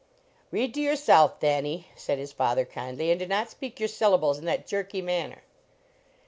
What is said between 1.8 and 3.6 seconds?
said his father kindly," and do not